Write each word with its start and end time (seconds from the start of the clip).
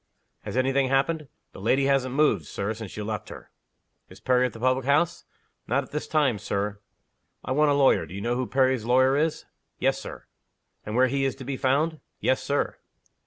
"Has 0.41 0.57
any 0.57 0.73
thing 0.73 0.87
happened?" 0.89 1.27
"The 1.51 1.61
lady 1.61 1.85
hasn't 1.85 2.15
moved, 2.15 2.47
Sir, 2.47 2.73
since 2.73 2.97
you 2.97 3.03
left 3.03 3.29
her." 3.29 3.51
"Is 4.09 4.19
Perry 4.19 4.47
at 4.47 4.53
the 4.53 4.59
public 4.59 4.85
house?" 4.85 5.25
"Not 5.67 5.83
at 5.83 5.91
this 5.91 6.07
time, 6.07 6.39
Sir." 6.39 6.79
"I 7.45 7.51
want 7.51 7.69
a 7.69 7.75
lawyer. 7.75 8.07
Do 8.07 8.15
you 8.15 8.21
know 8.21 8.35
who 8.35 8.47
Perry's 8.47 8.83
lawyer 8.85 9.15
is?" 9.15 9.45
"Yes, 9.77 9.99
Sir." 10.01 10.25
"And 10.87 10.95
where 10.95 11.05
he 11.05 11.23
is 11.23 11.35
to 11.35 11.43
be 11.45 11.55
found?" 11.55 11.99
"Yes, 12.19 12.41
Sir." 12.41 12.77